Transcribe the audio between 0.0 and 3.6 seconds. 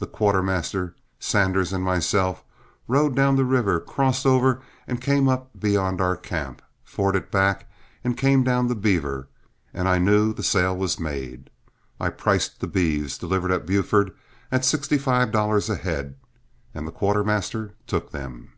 The quartermaster, Sanders, and myself rode down the